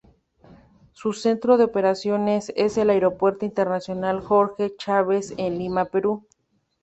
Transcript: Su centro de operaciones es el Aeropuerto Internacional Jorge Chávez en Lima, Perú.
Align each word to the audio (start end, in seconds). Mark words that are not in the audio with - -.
Su 0.93 1.13
centro 1.13 1.57
de 1.57 1.63
operaciones 1.65 2.51
es 2.55 2.75
el 2.79 2.89
Aeropuerto 2.89 3.45
Internacional 3.45 4.19
Jorge 4.19 4.75
Chávez 4.75 5.35
en 5.37 5.59
Lima, 5.59 5.85
Perú. 5.85 6.25